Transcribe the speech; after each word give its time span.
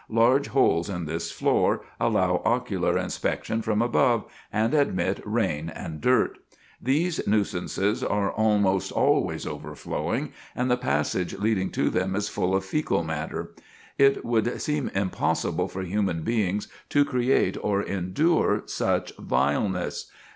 Large 0.09 0.47
holes 0.47 0.89
in 0.89 1.05
this 1.05 1.31
floor 1.31 1.81
allow 1.99 2.41
ocular 2.43 2.97
inspection 2.97 3.61
from 3.61 3.83
above, 3.83 4.25
and 4.51 4.73
admit 4.73 5.21
rain 5.23 5.69
and 5.69 6.01
dirt. 6.01 6.39
These 6.81 7.27
nuisances 7.27 8.03
are 8.03 8.31
almost 8.31 8.91
always 8.91 9.45
overflowing, 9.45 10.33
and 10.55 10.71
the 10.71 10.75
passage 10.77 11.37
leading 11.37 11.69
to 11.73 11.91
them 11.91 12.15
is 12.15 12.29
full 12.29 12.55
of 12.55 12.63
fæcal 12.65 13.05
matter. 13.05 13.51
It 13.99 14.25
would 14.25 14.59
seem 14.59 14.89
impossible 14.95 15.67
for 15.67 15.83
human 15.83 16.23
beings 16.23 16.67
to 16.89 17.05
create 17.05 17.55
or 17.61 17.83
endure 17.83 18.63
such 18.65 19.15
vileness. 19.17 20.09